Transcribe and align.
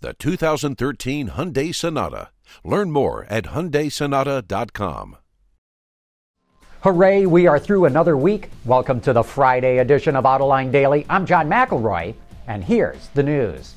the 0.00 0.14
2013 0.14 1.30
Hyundai 1.30 1.74
Sonata. 1.74 2.30
Learn 2.64 2.90
more 2.90 3.26
at 3.28 3.44
HyundaiSonata.com. 3.44 5.16
Hooray, 6.82 7.26
we 7.26 7.46
are 7.48 7.58
through 7.58 7.86
another 7.86 8.16
week. 8.16 8.50
Welcome 8.64 9.00
to 9.00 9.12
the 9.12 9.24
Friday 9.24 9.78
edition 9.78 10.14
of 10.14 10.24
Autoline 10.24 10.70
Daily. 10.70 11.04
I'm 11.08 11.26
John 11.26 11.48
McElroy, 11.48 12.14
and 12.46 12.62
here's 12.62 13.08
the 13.08 13.22
news. 13.24 13.74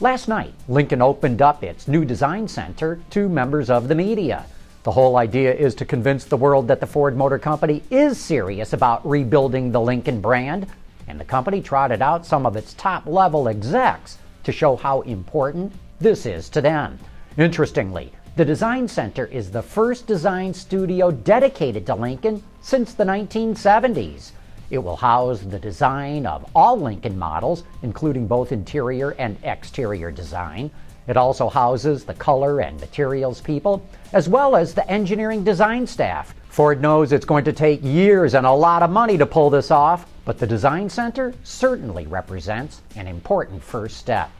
Last 0.00 0.28
night, 0.28 0.54
Lincoln 0.68 1.02
opened 1.02 1.42
up 1.42 1.64
its 1.64 1.88
new 1.88 2.04
design 2.04 2.46
center 2.46 3.00
to 3.10 3.28
members 3.28 3.70
of 3.70 3.88
the 3.88 3.94
media. 3.94 4.46
The 4.84 4.92
whole 4.92 5.16
idea 5.16 5.52
is 5.52 5.74
to 5.76 5.84
convince 5.84 6.24
the 6.24 6.36
world 6.36 6.68
that 6.68 6.78
the 6.78 6.86
Ford 6.86 7.16
Motor 7.16 7.38
Company 7.38 7.82
is 7.90 8.18
serious 8.18 8.72
about 8.72 9.04
rebuilding 9.08 9.72
the 9.72 9.80
Lincoln 9.80 10.20
brand, 10.20 10.66
and 11.08 11.18
the 11.18 11.24
company 11.24 11.60
trotted 11.60 12.02
out 12.02 12.24
some 12.24 12.46
of 12.46 12.54
its 12.54 12.74
top 12.74 13.06
level 13.06 13.48
execs 13.48 14.18
to 14.44 14.52
show 14.52 14.76
how 14.76 15.00
important 15.02 15.72
this 16.00 16.26
is 16.26 16.48
to 16.50 16.60
them. 16.60 16.98
Interestingly, 17.36 18.12
the 18.36 18.44
Design 18.44 18.88
Center 18.88 19.26
is 19.26 19.50
the 19.50 19.62
first 19.62 20.06
design 20.06 20.52
studio 20.52 21.10
dedicated 21.10 21.86
to 21.86 21.94
Lincoln 21.94 22.42
since 22.60 22.94
the 22.94 23.04
1970s. 23.04 24.32
It 24.70 24.78
will 24.78 24.96
house 24.96 25.40
the 25.40 25.58
design 25.58 26.26
of 26.26 26.50
all 26.54 26.76
Lincoln 26.80 27.18
models, 27.18 27.64
including 27.82 28.26
both 28.26 28.50
interior 28.50 29.10
and 29.12 29.36
exterior 29.44 30.10
design. 30.10 30.70
It 31.06 31.16
also 31.16 31.48
houses 31.48 32.04
the 32.04 32.14
color 32.14 32.60
and 32.60 32.80
materials 32.80 33.40
people, 33.40 33.86
as 34.12 34.28
well 34.28 34.56
as 34.56 34.74
the 34.74 34.88
engineering 34.90 35.44
design 35.44 35.86
staff. 35.86 36.34
Ford 36.48 36.80
knows 36.80 37.12
it's 37.12 37.26
going 37.26 37.44
to 37.44 37.52
take 37.52 37.84
years 37.84 38.34
and 38.34 38.46
a 38.46 38.52
lot 38.52 38.82
of 38.82 38.90
money 38.90 39.18
to 39.18 39.26
pull 39.26 39.50
this 39.50 39.70
off, 39.70 40.06
but 40.24 40.38
the 40.38 40.46
Design 40.46 40.88
Center 40.88 41.34
certainly 41.42 42.06
represents 42.06 42.82
an 42.96 43.06
important 43.06 43.62
first 43.62 43.96
step. 43.96 44.30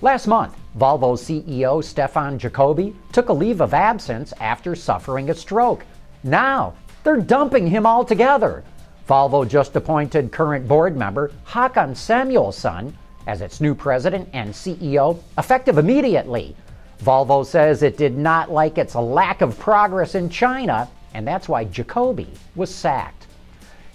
Last 0.00 0.26
month, 0.26 0.56
Volvo 0.78 1.16
CEO 1.16 1.82
Stefan 1.82 2.38
Jacoby 2.38 2.94
took 3.12 3.28
a 3.28 3.32
leave 3.32 3.60
of 3.60 3.74
absence 3.74 4.32
after 4.40 4.76
suffering 4.76 5.28
a 5.30 5.34
stroke. 5.34 5.84
Now, 6.22 6.74
they're 7.02 7.16
dumping 7.16 7.66
him 7.66 7.86
altogether. 7.86 8.62
Volvo 9.08 9.48
just 9.48 9.74
appointed 9.74 10.30
current 10.30 10.68
board 10.68 10.96
member 10.96 11.32
Hakan 11.46 11.96
Samuelsson 11.96 12.92
as 13.26 13.40
its 13.40 13.60
new 13.60 13.74
president 13.74 14.28
and 14.32 14.52
CEO, 14.52 15.18
effective 15.36 15.78
immediately. 15.78 16.54
Volvo 17.02 17.44
says 17.44 17.82
it 17.82 17.96
did 17.96 18.16
not 18.16 18.50
like 18.50 18.78
its 18.78 18.94
lack 18.94 19.40
of 19.40 19.58
progress 19.58 20.14
in 20.14 20.30
China, 20.30 20.88
and 21.14 21.26
that's 21.26 21.48
why 21.48 21.64
Jacoby 21.64 22.28
was 22.54 22.72
sacked. 22.72 23.17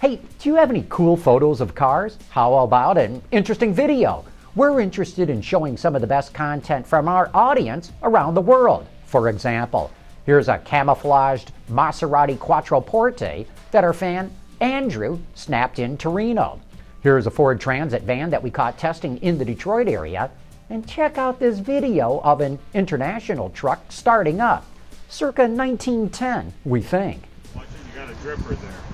Hey, 0.04 0.20
do 0.38 0.50
you 0.50 0.56
have 0.56 0.68
any 0.68 0.84
cool 0.90 1.16
photos 1.16 1.62
of 1.62 1.74
cars? 1.74 2.18
How 2.28 2.58
about 2.58 2.98
an 2.98 3.22
interesting 3.30 3.72
video? 3.72 4.22
We're 4.54 4.80
interested 4.80 5.30
in 5.30 5.40
showing 5.40 5.78
some 5.78 5.94
of 5.94 6.02
the 6.02 6.06
best 6.06 6.34
content 6.34 6.86
from 6.86 7.08
our 7.08 7.30
audience 7.32 7.90
around 8.02 8.34
the 8.34 8.42
world. 8.42 8.86
For 9.06 9.30
example, 9.30 9.90
here's 10.26 10.48
a 10.48 10.58
camouflaged 10.58 11.52
Maserati 11.70 12.36
Quattroporte 12.36 13.46
that 13.70 13.82
our 13.82 13.94
fan 13.94 14.30
Andrew 14.60 15.20
snapped 15.32 15.78
in 15.78 15.96
Torino. 15.96 16.60
Here's 17.00 17.26
a 17.26 17.30
Ford 17.30 17.58
Transit 17.58 18.02
van 18.02 18.28
that 18.28 18.42
we 18.42 18.50
caught 18.50 18.76
testing 18.76 19.16
in 19.22 19.38
the 19.38 19.44
Detroit 19.46 19.88
area. 19.88 20.30
And 20.68 20.86
check 20.86 21.16
out 21.16 21.40
this 21.40 21.60
video 21.60 22.20
of 22.24 22.42
an 22.42 22.58
international 22.74 23.48
truck 23.48 23.80
starting 23.88 24.42
up. 24.42 24.66
Circa 25.08 25.44
1910, 25.44 26.52
we 26.66 26.82
think. 26.82 27.22
It, 27.22 27.62
you 27.86 27.98
got 27.98 28.10
a 28.10 28.14
dripper 28.16 28.60
there. 28.60 28.93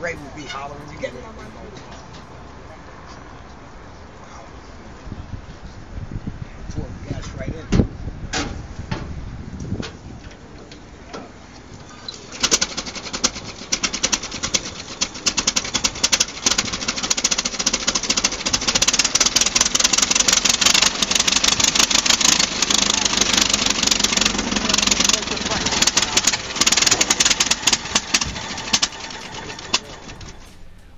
Ray 0.00 0.14
will 0.16 0.30
be 0.36 0.44
hollering, 0.46 0.90
you 0.92 0.98
get 0.98 1.12
motor. 1.14 1.82
Pour 6.70 6.88
the 6.88 7.08
gas 7.10 7.34
right 7.36 7.52
in. 7.54 7.97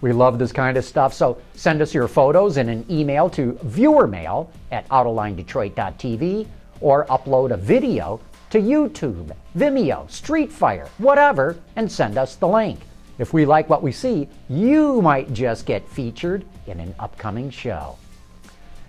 We 0.01 0.13
love 0.13 0.39
this 0.39 0.53
kind 0.53 0.77
of 0.77 0.85
stuff, 0.85 1.13
so 1.13 1.39
send 1.55 1.83
us 1.83 1.93
your 1.93 2.09
photos 2.09 2.57
in 2.57 2.69
an 2.69 2.87
email 2.91 3.29
to 3.31 3.53
viewermail 3.65 4.49
at 4.71 4.89
autolinedetroit.tv 4.89 6.47
or 6.81 7.07
upload 7.07 7.51
a 7.53 7.57
video 7.57 8.21
to 8.51 8.59
YouTube, 8.59 9.35
Vimeo, 9.57 10.07
Streetfire, 10.09 10.89
whatever, 10.99 11.57
and 11.77 11.91
send 11.91 12.17
us 12.17 12.37
the 12.37 12.49
link. 12.49 12.81
If 13.19 13.35
we 13.35 13.45
like 13.45 13.69
what 13.69 13.83
we 13.83 13.93
see, 13.93 14.29
you 14.49 15.03
might 15.03 15.33
just 15.35 15.67
get 15.67 15.87
featured 15.87 16.47
in 16.67 16.81
an 16.81 16.95
upcoming 16.99 17.51
show. 17.51 17.99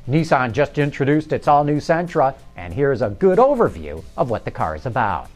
Nissan 0.08 0.54
just 0.54 0.78
introduced 0.78 1.34
its 1.34 1.48
all 1.48 1.64
new 1.66 1.78
Sentra, 1.78 2.34
and 2.56 2.74
here's 2.74 3.02
a 3.02 3.10
good 3.10 3.38
overview 3.38 4.04
of 4.16 4.30
what 4.30 4.46
the 4.46 4.52
car 4.52 4.76
is 4.76 4.86
about. 4.86 5.30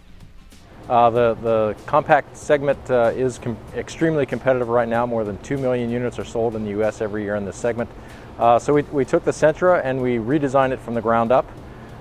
Uh, 0.88 1.10
the, 1.10 1.34
the 1.42 1.76
compact 1.88 2.38
segment 2.38 2.78
uh, 2.92 3.12
is 3.16 3.40
com- 3.40 3.58
extremely 3.74 4.26
competitive 4.26 4.70
right 4.70 4.88
now. 4.88 5.06
More 5.06 5.24
than 5.24 5.38
2 5.40 5.58
million 5.58 5.90
units 5.90 6.20
are 6.20 6.26
sold 6.26 6.56
in 6.56 6.64
the 6.64 6.80
US 6.82 7.02
every 7.02 7.24
year 7.24 7.36
in 7.36 7.46
this 7.46 7.56
segment. 7.56 7.90
Uh, 8.38 8.60
so 8.60 8.72
we, 8.74 8.84
we 8.84 9.04
took 9.04 9.24
the 9.24 9.32
Sentra 9.32 9.82
and 9.84 10.00
we 10.00 10.18
redesigned 10.18 10.72
it 10.72 10.80
from 10.80 10.94
the 10.94 11.02
ground 11.02 11.32
up. 11.32 11.50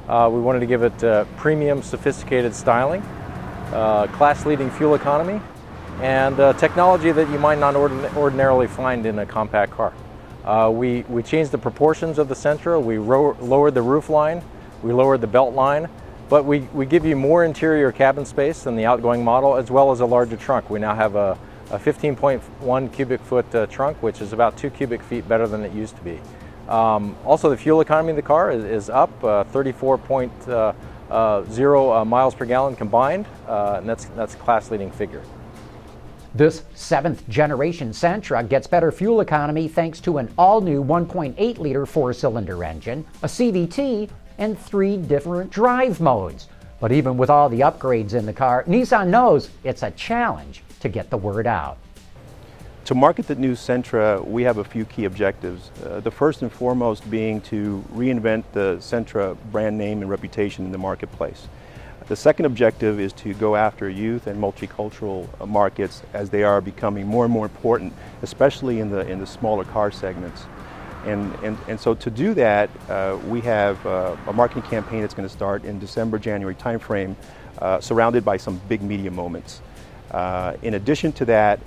Uh, 0.07 0.29
we 0.31 0.39
wanted 0.39 0.61
to 0.61 0.67
give 0.67 0.83
it 0.83 1.03
uh, 1.03 1.25
premium, 1.37 1.83
sophisticated 1.83 2.55
styling, 2.55 3.01
uh, 3.73 4.07
class 4.09 4.45
leading 4.45 4.71
fuel 4.71 4.95
economy, 4.95 5.41
and 6.03 6.37
technology 6.59 7.11
that 7.11 7.31
you 7.31 7.39
might 7.39 7.59
not 7.59 7.75
ordin- 7.75 8.15
ordinarily 8.17 8.67
find 8.67 9.07
in 9.07 9.21
a 9.21 9.25
compact 9.25 9.73
car. 9.73 9.95
we, 10.71 11.03
we 11.09 11.23
changed 11.23 11.53
the 11.53 11.59
proportions 11.59 12.19
of 12.19 12.29
the 12.29 12.35
Sentra, 12.35 12.83
we 12.83 12.99
lowered 12.99 13.75
the 13.75 13.81
roof 13.81 14.11
line, 14.11 14.43
we 14.83 14.93
lowered 14.93 15.23
the 15.23 15.27
belt 15.27 15.55
line, 15.55 15.89
but 16.29 16.45
we, 16.45 16.61
we 16.73 16.87
give 16.87 17.05
you 17.05 17.17
more 17.17 17.45
interior 17.45 17.93
cabin 17.93 18.25
space 18.25 18.63
than 18.63 18.77
the 18.77 18.85
outgoing 18.85 19.25
model, 19.25 19.57
as 19.57 19.71
well 19.71 19.91
as 19.91 20.01
a 20.01 20.07
larger 20.07 20.37
trunk. 20.37 20.71
We 20.71 20.79
now 20.79 20.95
have 20.95 21.15
a, 21.17 21.39
a 21.71 21.79
15.1 21.79 22.93
cubic 22.93 23.21
foot 23.21 23.55
uh, 23.55 23.67
trunk, 23.67 24.03
which 24.03 24.21
is 24.21 24.33
about 24.33 24.57
two 24.57 24.71
cubic 24.71 25.03
feet 25.03 25.29
better 25.29 25.47
than 25.47 25.63
it 25.63 25.73
used 25.73 25.97
to 25.97 26.03
be. 26.03 26.21
Um, 26.69 27.15
also, 27.25 27.51
the 27.51 27.57
fuel 27.57 27.81
economy 27.83 28.11
of 28.11 28.17
the 28.17 28.23
car 28.23 28.51
is, 28.51 28.65
is 28.65 28.91
up 28.91 29.11
uh, 29.23 29.45
34.0 29.45 30.75
uh, 31.11 32.01
uh, 32.01 32.05
miles 32.05 32.35
per 32.35 32.47
gallon 32.47 32.75
combined, 32.75 33.27
and 33.47 33.89
that's, 33.89 34.07
that's 34.07 34.35
a 34.35 34.39
class 34.39 34.71
leading 34.71 34.91
figure. 34.91 35.23
This 36.35 36.65
seventh 36.75 37.29
generation 37.29 37.91
Sentra 37.91 38.49
gets 38.49 38.67
better 38.67 38.91
fuel 38.91 39.21
economy 39.21 39.69
thanks 39.69 40.01
to 40.01 40.19
an 40.19 40.33
all 40.37 40.61
new 40.61 40.83
1.8 40.83 41.59
liter 41.59 41.87
four 41.87 42.13
cylinder 42.13 42.65
engine, 42.65 43.07
a 43.23 43.27
CVT, 43.27 44.11
and 44.39 44.59
three 44.59 44.97
different 44.97 45.51
drive 45.51 46.01
modes. 46.01 46.49
But 46.81 46.93
even 46.93 47.17
with 47.17 47.31
all 47.31 47.49
the 47.49 47.61
upgrades 47.61 48.15
in 48.15 48.27
the 48.27 48.33
car, 48.33 48.65
Nissan 48.65 49.09
knows 49.09 49.51
it's 49.63 49.83
a 49.83 49.91
challenge 49.93 50.63
to 50.81 50.89
get 50.89 51.11
the 51.11 51.17
word 51.17 51.47
out. 51.47 51.79
To 52.87 52.95
market 52.95 53.27
the 53.27 53.35
new 53.35 53.55
Sentra, 53.55 54.23
we 54.23 54.43
have 54.43 54.59
a 54.59 54.65
few 54.65 54.85
key 54.85 55.07
objectives. 55.07 55.71
Uh, 55.83 56.01
the 56.01 56.11
first 56.11 56.43
and 56.43 56.53
foremost 56.53 57.11
being 57.11 57.41
to 57.43 57.83
reinvent 57.95 58.45
the 58.53 58.77
Sentra 58.81 59.39
brand 59.51 59.79
name 59.79 60.03
and 60.03 60.11
reputation 60.11 60.67
in 60.67 60.73
the 60.73 60.77
marketplace. 60.77 61.49
The 62.07 62.17
second 62.17 62.45
objective 62.45 63.01
is 63.01 63.15
to 63.15 63.33
go 63.33 63.57
after 63.57 63.89
youth 63.89 64.27
and 64.27 64.39
multicultural 64.39 65.27
uh, 65.41 65.47
markets 65.47 66.03
as 66.13 66.29
they 66.29 66.43
are 66.43 66.61
becoming 66.61 67.07
more 67.07 67.25
and 67.25 67.33
more 67.33 67.47
important, 67.47 67.95
especially 68.21 68.81
in 68.81 68.91
the, 68.91 69.09
in 69.09 69.19
the 69.19 69.27
smaller 69.27 69.65
car 69.65 69.91
segments. 69.91 70.45
And, 71.07 71.35
and, 71.43 71.59
and 71.69 71.79
so 71.79 71.95
to 71.95 72.11
do 72.11 72.35
that, 72.35 72.71
uh, 72.89 73.19
we 73.29 73.41
have 73.43 73.85
uh, 73.87 74.17
a 74.27 74.33
marketing 74.33 74.63
campaign 74.63 75.03
that's 75.03 75.15
going 75.15 75.29
to 75.29 75.35
start 75.35 75.65
in 75.65 75.79
December, 75.79 76.19
January 76.19 76.55
timeframe, 76.55 77.15
uh, 77.59 77.81
surrounded 77.81 78.25
by 78.25 78.37
some 78.37 78.61
big 78.69 78.83
media 78.83 79.11
moments. 79.11 79.61
Uh, 80.11 80.57
in 80.63 80.75
addition 80.75 81.13
to 81.13 81.25
that, 81.25 81.61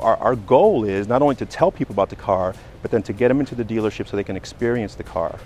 our, 0.00 0.16
our 0.16 0.36
goal 0.36 0.84
is 0.84 1.06
not 1.06 1.22
only 1.22 1.36
to 1.36 1.46
tell 1.46 1.70
people 1.70 1.92
about 1.92 2.10
the 2.10 2.16
car, 2.16 2.54
but 2.82 2.90
then 2.90 3.02
to 3.02 3.12
get 3.12 3.28
them 3.28 3.40
into 3.40 3.54
the 3.54 3.64
dealership 3.64 4.08
so 4.08 4.16
they 4.16 4.24
can 4.24 4.36
experience 4.36 4.94
the 4.94 5.04
car. 5.04 5.38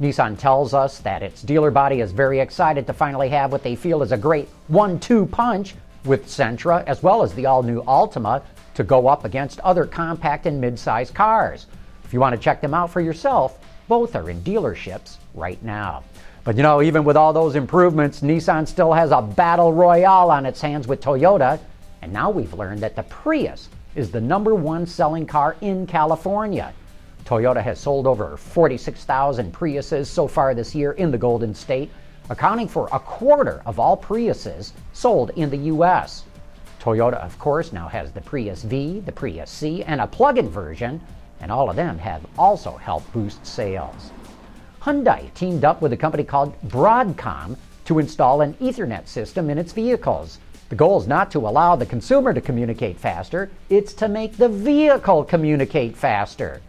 Nissan 0.00 0.38
tells 0.38 0.74
us 0.74 0.98
that 1.00 1.22
its 1.22 1.42
dealer 1.42 1.70
body 1.70 2.00
is 2.00 2.12
very 2.12 2.38
excited 2.38 2.86
to 2.86 2.92
finally 2.92 3.28
have 3.30 3.50
what 3.50 3.62
they 3.62 3.74
feel 3.74 4.02
is 4.02 4.12
a 4.12 4.16
great 4.16 4.48
one 4.68 5.00
two 5.00 5.26
punch 5.26 5.74
with 6.04 6.26
Sentra 6.26 6.84
as 6.86 7.02
well 7.02 7.22
as 7.22 7.34
the 7.34 7.46
all 7.46 7.62
new 7.62 7.82
Altima 7.84 8.42
to 8.74 8.84
go 8.84 9.08
up 9.08 9.24
against 9.24 9.58
other 9.60 9.86
compact 9.86 10.46
and 10.46 10.60
mid-size 10.60 11.10
cars. 11.10 11.66
You 12.16 12.20
want 12.20 12.34
to 12.34 12.40
check 12.40 12.62
them 12.62 12.72
out 12.72 12.88
for 12.88 13.02
yourself, 13.02 13.58
both 13.88 14.16
are 14.16 14.30
in 14.30 14.40
dealerships 14.40 15.18
right 15.34 15.62
now. 15.62 16.02
But 16.44 16.56
you 16.56 16.62
know, 16.62 16.80
even 16.80 17.04
with 17.04 17.14
all 17.14 17.34
those 17.34 17.56
improvements, 17.56 18.20
Nissan 18.20 18.66
still 18.66 18.94
has 18.94 19.10
a 19.10 19.20
battle 19.20 19.74
royale 19.74 20.30
on 20.30 20.46
its 20.46 20.58
hands 20.58 20.88
with 20.88 21.02
Toyota, 21.02 21.60
and 22.00 22.10
now 22.10 22.30
we've 22.30 22.54
learned 22.54 22.80
that 22.80 22.96
the 22.96 23.02
Prius 23.02 23.68
is 23.96 24.10
the 24.10 24.20
number 24.22 24.54
one 24.54 24.86
selling 24.86 25.26
car 25.26 25.56
in 25.60 25.86
California. 25.86 26.72
Toyota 27.26 27.62
has 27.62 27.78
sold 27.78 28.06
over 28.06 28.38
46,000 28.38 29.52
Priuses 29.52 30.06
so 30.06 30.26
far 30.26 30.54
this 30.54 30.74
year 30.74 30.92
in 30.92 31.10
the 31.10 31.18
Golden 31.18 31.54
State, 31.54 31.90
accounting 32.30 32.66
for 32.66 32.88
a 32.92 32.98
quarter 32.98 33.60
of 33.66 33.78
all 33.78 33.94
Priuses 33.94 34.72
sold 34.94 35.32
in 35.36 35.50
the 35.50 35.58
U.S. 35.74 36.24
Toyota, 36.80 37.22
of 37.22 37.38
course, 37.38 37.74
now 37.74 37.88
has 37.88 38.10
the 38.10 38.22
Prius 38.22 38.62
V, 38.62 39.00
the 39.00 39.12
Prius 39.12 39.50
C, 39.50 39.82
and 39.82 40.00
a 40.00 40.06
plug 40.06 40.38
in 40.38 40.48
version, 40.48 40.98
and 41.40 41.52
all 41.52 41.70
of 41.70 41.76
them 41.76 41.98
have 41.98 42.26
also 42.38 42.72
helped 42.76 43.12
boost 43.12 43.44
sales. 43.46 44.10
Hyundai 44.80 45.32
teamed 45.34 45.64
up 45.64 45.82
with 45.82 45.92
a 45.92 45.96
company 45.96 46.24
called 46.24 46.54
Broadcom 46.68 47.56
to 47.86 47.98
install 47.98 48.40
an 48.40 48.54
Ethernet 48.54 49.08
system 49.08 49.50
in 49.50 49.58
its 49.58 49.72
vehicles. 49.72 50.38
The 50.68 50.76
goal 50.76 51.00
is 51.00 51.06
not 51.06 51.30
to 51.32 51.40
allow 51.40 51.76
the 51.76 51.86
consumer 51.86 52.34
to 52.34 52.40
communicate 52.40 52.98
faster, 52.98 53.50
it's 53.68 53.94
to 53.94 54.08
make 54.08 54.36
the 54.36 54.48
vehicle 54.48 55.24
communicate 55.24 55.96
faster. 55.96 56.60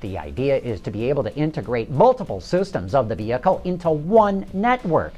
The 0.00 0.18
idea 0.18 0.56
is 0.58 0.80
to 0.82 0.90
be 0.90 1.08
able 1.08 1.22
to 1.22 1.34
integrate 1.34 1.90
multiple 1.90 2.40
systems 2.40 2.94
of 2.94 3.08
the 3.08 3.14
vehicle 3.14 3.62
into 3.64 3.90
one 3.90 4.44
network. 4.52 5.14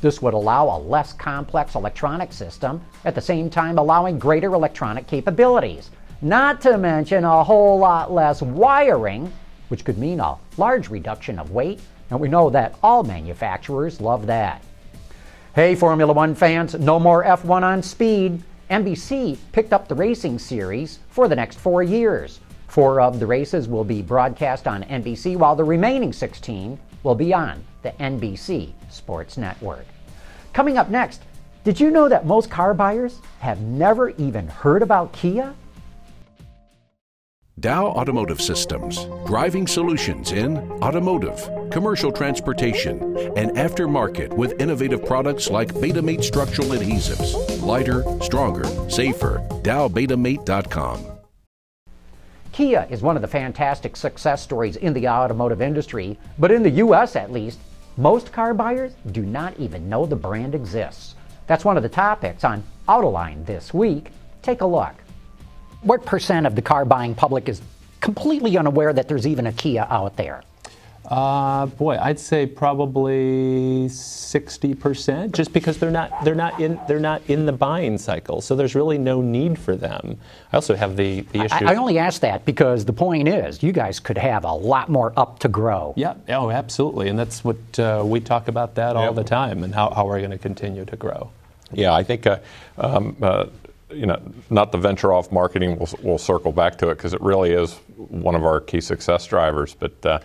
This 0.00 0.22
would 0.22 0.34
allow 0.34 0.64
a 0.74 0.80
less 0.80 1.12
complex 1.12 1.74
electronic 1.74 2.32
system, 2.32 2.80
at 3.04 3.14
the 3.14 3.20
same 3.20 3.50
time 3.50 3.76
allowing 3.76 4.18
greater 4.18 4.54
electronic 4.54 5.06
capabilities. 5.06 5.90
Not 6.22 6.60
to 6.62 6.76
mention 6.76 7.24
a 7.24 7.42
whole 7.42 7.78
lot 7.78 8.12
less 8.12 8.42
wiring, 8.42 9.32
which 9.68 9.86
could 9.86 9.96
mean 9.96 10.20
a 10.20 10.36
large 10.58 10.90
reduction 10.90 11.38
of 11.38 11.50
weight, 11.50 11.80
and 12.10 12.20
we 12.20 12.28
know 12.28 12.50
that 12.50 12.74
all 12.82 13.02
manufacturers 13.02 14.02
love 14.02 14.26
that. 14.26 14.62
Hey, 15.54 15.74
Formula 15.74 16.12
One 16.12 16.34
fans, 16.34 16.74
no 16.74 17.00
more 17.00 17.24
F1 17.24 17.62
on 17.62 17.82
speed. 17.82 18.42
NBC 18.70 19.38
picked 19.52 19.72
up 19.72 19.88
the 19.88 19.94
racing 19.94 20.38
series 20.38 20.98
for 21.08 21.26
the 21.26 21.34
next 21.34 21.58
four 21.58 21.82
years. 21.82 22.40
Four 22.68 23.00
of 23.00 23.18
the 23.18 23.26
races 23.26 23.66
will 23.66 23.82
be 23.82 24.02
broadcast 24.02 24.68
on 24.68 24.82
NBC, 24.84 25.38
while 25.38 25.56
the 25.56 25.64
remaining 25.64 26.12
16 26.12 26.78
will 27.02 27.14
be 27.14 27.32
on 27.32 27.64
the 27.80 27.92
NBC 27.92 28.72
Sports 28.90 29.38
Network. 29.38 29.86
Coming 30.52 30.76
up 30.76 30.90
next, 30.90 31.22
did 31.64 31.80
you 31.80 31.90
know 31.90 32.10
that 32.10 32.26
most 32.26 32.50
car 32.50 32.74
buyers 32.74 33.20
have 33.38 33.62
never 33.62 34.10
even 34.10 34.48
heard 34.48 34.82
about 34.82 35.12
Kia? 35.12 35.54
Dow 37.60 37.88
Automotive 37.88 38.40
Systems, 38.40 39.04
driving 39.26 39.66
solutions 39.66 40.32
in 40.32 40.56
automotive, 40.80 41.46
commercial 41.70 42.10
transportation, 42.10 43.02
and 43.36 43.50
aftermarket 43.50 44.32
with 44.32 44.58
innovative 44.58 45.04
products 45.04 45.50
like 45.50 45.68
Betamate 45.74 46.24
structural 46.24 46.68
adhesives. 46.68 47.60
Lighter, 47.60 48.02
stronger, 48.22 48.64
safer. 48.88 49.46
DowBetamate.com. 49.62 51.04
Kia 52.52 52.86
is 52.88 53.02
one 53.02 53.16
of 53.16 53.22
the 53.22 53.28
fantastic 53.28 53.94
success 53.94 54.42
stories 54.42 54.76
in 54.76 54.94
the 54.94 55.06
automotive 55.06 55.60
industry, 55.60 56.18
but 56.38 56.50
in 56.50 56.62
the 56.62 56.70
US 56.70 57.14
at 57.14 57.30
least, 57.30 57.58
most 57.98 58.32
car 58.32 58.54
buyers 58.54 58.92
do 59.12 59.20
not 59.20 59.54
even 59.58 59.86
know 59.86 60.06
the 60.06 60.16
brand 60.16 60.54
exists. 60.54 61.14
That's 61.46 61.66
one 61.66 61.76
of 61.76 61.82
the 61.82 61.90
topics 61.90 62.42
on 62.42 62.64
Autoline 62.88 63.44
this 63.44 63.74
week. 63.74 64.12
Take 64.40 64.62
a 64.62 64.66
look. 64.66 64.94
What 65.82 66.04
percent 66.04 66.46
of 66.46 66.54
the 66.54 66.62
car 66.62 66.84
buying 66.84 67.14
public 67.14 67.48
is 67.48 67.62
completely 68.00 68.58
unaware 68.58 68.92
that 68.92 69.08
there's 69.08 69.26
even 69.26 69.46
a 69.46 69.52
Kia 69.52 69.86
out 69.88 70.16
there? 70.16 70.42
Uh, 71.06 71.66
boy, 71.66 71.98
I'd 72.00 72.20
say 72.20 72.46
probably 72.46 73.88
sixty 73.88 74.74
percent, 74.74 75.34
just 75.34 75.52
because 75.52 75.78
they're 75.78 75.90
not 75.90 76.24
they're 76.24 76.36
not 76.36 76.60
in 76.60 76.78
they're 76.86 77.00
not 77.00 77.22
in 77.26 77.46
the 77.46 77.52
buying 77.52 77.98
cycle, 77.98 78.40
so 78.40 78.54
there's 78.54 78.76
really 78.76 78.98
no 78.98 79.20
need 79.20 79.58
for 79.58 79.74
them. 79.74 80.18
I 80.52 80.56
also 80.56 80.76
have 80.76 80.96
the 80.96 81.22
the 81.32 81.46
issue. 81.46 81.64
I, 81.64 81.72
I 81.72 81.76
only 81.76 81.98
ask 81.98 82.20
that 82.20 82.44
because 82.44 82.84
the 82.84 82.92
point 82.92 83.26
is, 83.26 83.60
you 83.60 83.72
guys 83.72 83.98
could 83.98 84.18
have 84.18 84.44
a 84.44 84.52
lot 84.52 84.88
more 84.88 85.12
up 85.16 85.40
to 85.40 85.48
grow. 85.48 85.94
Yeah, 85.96 86.14
oh, 86.28 86.50
absolutely, 86.50 87.08
and 87.08 87.18
that's 87.18 87.42
what 87.42 87.78
uh, 87.78 88.02
we 88.04 88.20
talk 88.20 88.46
about 88.46 88.76
that 88.76 88.94
all 88.94 89.12
the 89.12 89.24
time, 89.24 89.64
and 89.64 89.74
how, 89.74 89.90
how 89.90 90.06
we're 90.06 90.18
going 90.18 90.30
to 90.30 90.38
continue 90.38 90.84
to 90.84 90.96
grow. 90.96 91.30
Yeah, 91.72 91.92
I 91.92 92.04
think 92.04 92.26
uh, 92.26 92.38
um, 92.78 93.16
uh, 93.20 93.46
you 93.92 94.06
know, 94.06 94.20
not 94.50 94.72
the 94.72 94.78
venture 94.78 95.12
off 95.12 95.32
marketing. 95.32 95.78
We'll, 95.78 95.88
we'll 96.02 96.18
circle 96.18 96.52
back 96.52 96.78
to 96.78 96.90
it 96.90 96.96
because 96.96 97.14
it 97.14 97.20
really 97.20 97.52
is 97.52 97.74
one 97.96 98.34
of 98.34 98.44
our 98.44 98.60
key 98.60 98.80
success 98.80 99.26
drivers. 99.26 99.74
But 99.74 100.06
uh, 100.06 100.18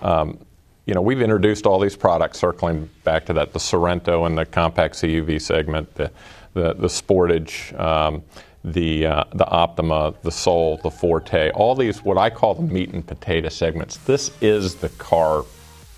um, 0.00 0.38
you 0.86 0.94
know, 0.94 1.02
we've 1.02 1.22
introduced 1.22 1.66
all 1.66 1.78
these 1.78 1.96
products, 1.96 2.38
circling 2.38 2.88
back 3.04 3.26
to 3.26 3.32
that, 3.34 3.52
the 3.52 3.58
Sorento 3.58 4.26
and 4.26 4.36
the 4.36 4.46
compact 4.46 4.94
CUV 4.96 5.40
segment, 5.40 5.94
the 5.94 6.10
the, 6.52 6.74
the 6.74 6.88
Sportage, 6.88 7.78
um, 7.78 8.22
the 8.64 9.06
uh, 9.06 9.24
the 9.32 9.46
Optima, 9.46 10.14
the 10.22 10.32
Soul, 10.32 10.78
the 10.82 10.90
Forte, 10.90 11.50
all 11.52 11.74
these 11.74 12.02
what 12.02 12.18
I 12.18 12.30
call 12.30 12.54
the 12.54 12.62
meat 12.62 12.90
and 12.90 13.06
potato 13.06 13.48
segments. 13.48 13.98
This 13.98 14.30
is 14.40 14.74
the 14.76 14.88
car 14.90 15.44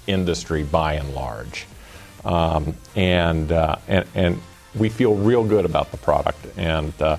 industry 0.06 0.62
by 0.62 0.94
and 0.94 1.14
large, 1.14 1.66
um, 2.24 2.76
and, 2.94 3.50
uh, 3.50 3.76
and 3.88 4.06
and 4.14 4.42
we 4.74 4.88
feel 4.88 5.14
real 5.14 5.44
good 5.44 5.64
about 5.64 5.90
the 5.90 5.98
product, 5.98 6.38
and 6.56 6.92
uh, 7.00 7.16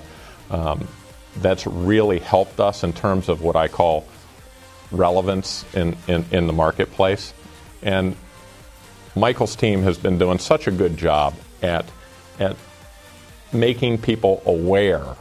um, 0.50 0.88
that's 1.36 1.66
really 1.66 2.18
helped 2.18 2.60
us 2.60 2.84
in 2.84 2.92
terms 2.92 3.28
of 3.28 3.42
what 3.42 3.56
I 3.56 3.68
call 3.68 4.06
relevance 4.90 5.64
in, 5.74 5.96
in, 6.06 6.24
in 6.30 6.46
the 6.46 6.52
marketplace. 6.52 7.32
And 7.82 8.16
Michael's 9.16 9.56
team 9.56 9.82
has 9.82 9.98
been 9.98 10.18
doing 10.18 10.38
such 10.38 10.66
a 10.66 10.70
good 10.70 10.96
job 10.96 11.34
at, 11.62 11.86
at 12.38 12.56
making 13.52 13.98
people 13.98 14.42
aware. 14.46 15.16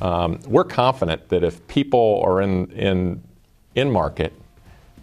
Um, 0.00 0.40
we're 0.46 0.64
confident 0.64 1.28
that 1.28 1.44
if 1.44 1.66
people 1.68 2.22
are 2.24 2.40
in, 2.40 2.70
in, 2.72 3.22
in 3.74 3.90
market 3.90 4.32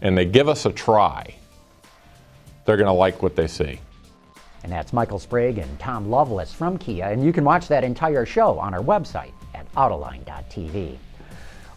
and 0.02 0.18
they 0.18 0.26
give 0.26 0.48
us 0.48 0.66
a 0.66 0.72
try, 0.72 1.36
they're 2.66 2.78
going 2.78 2.88
to 2.88 2.94
like 2.94 3.22
what 3.22 3.36
they 3.36 3.48
see. 3.48 3.80
And 4.64 4.72
that's 4.72 4.94
Michael 4.94 5.20
Sprague 5.20 5.58
and 5.58 5.80
Tom 5.80 6.10
Loveless 6.10 6.54
from 6.54 6.78
Kia, 6.78 7.06
and 7.06 7.24
you 7.24 7.34
can 7.34 7.44
watch 7.44 7.68
that 7.68 7.84
entire 7.84 8.26
show 8.26 8.60
on 8.60 8.74
our 8.74 8.84
website 8.84 9.32
at 9.54 9.72
Autoline.tv. 9.74 10.98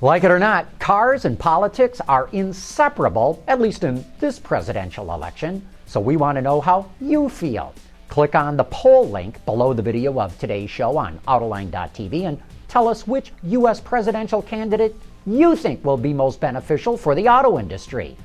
Like 0.00 0.25
it 0.25 0.30
or 0.30 0.38
not, 0.38 0.78
cars 0.80 1.25
and 1.25 1.38
politics 1.38 2.00
are 2.08 2.28
inseparable, 2.32 3.42
at 3.49 3.61
least 3.61 3.85
in 3.85 4.04
this 4.20 4.38
presidential 4.38 5.14
election. 5.14 5.66
So 5.87 6.00
we 6.00 6.16
want 6.16 6.37
to 6.37 6.42
know 6.42 6.61
how 6.61 6.90
you 7.00 7.28
feel. 7.28 7.73
Click 8.08 8.35
on 8.35 8.56
the 8.56 8.64
poll 8.64 9.08
link 9.08 9.42
below 9.47 9.73
the 9.73 9.82
video 9.82 10.20
of 10.20 10.38
today's 10.38 10.70
show 10.70 10.97
on 10.97 11.18
Autoline.tv 11.26 12.25
and 12.25 12.42
tell 12.68 12.87
us 12.87 13.06
which 13.06 13.32
U.S. 13.44 13.80
presidential 13.80 14.42
candidate 14.42 14.94
you 15.26 15.56
think 15.56 15.82
will 15.85 15.97
be 15.97 16.12
most 16.12 16.38
beneficial 16.38 16.97
for 16.97 17.14
the 17.14 17.28
auto 17.28 17.58
industry. 17.58 18.16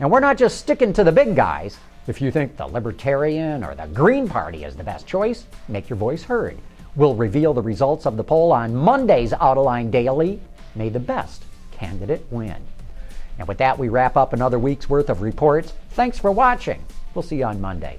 And 0.00 0.10
we're 0.10 0.20
not 0.20 0.38
just 0.38 0.58
sticking 0.58 0.92
to 0.94 1.04
the 1.04 1.12
big 1.12 1.36
guys. 1.36 1.78
If 2.08 2.22
you 2.22 2.30
think 2.30 2.56
the 2.56 2.66
Libertarian 2.66 3.62
or 3.62 3.74
the 3.74 3.86
Green 3.86 4.30
Party 4.30 4.64
is 4.64 4.74
the 4.74 4.82
best 4.82 5.06
choice, 5.06 5.44
make 5.68 5.90
your 5.90 5.98
voice 5.98 6.22
heard. 6.22 6.56
We'll 6.96 7.14
reveal 7.14 7.52
the 7.52 7.60
results 7.60 8.06
of 8.06 8.16
the 8.16 8.24
poll 8.24 8.50
on 8.50 8.74
Monday's 8.74 9.32
Autoline 9.32 9.90
Daily. 9.90 10.40
May 10.74 10.88
the 10.88 11.00
best 11.00 11.44
candidate 11.70 12.24
win. 12.30 12.56
And 13.38 13.46
with 13.46 13.58
that, 13.58 13.78
we 13.78 13.90
wrap 13.90 14.16
up 14.16 14.32
another 14.32 14.58
week's 14.58 14.88
worth 14.88 15.10
of 15.10 15.20
reports. 15.20 15.74
Thanks 15.90 16.18
for 16.18 16.32
watching. 16.32 16.82
We'll 17.14 17.22
see 17.22 17.36
you 17.36 17.44
on 17.44 17.60
Monday. 17.60 17.98